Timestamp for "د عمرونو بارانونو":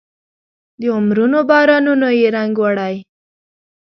0.79-2.07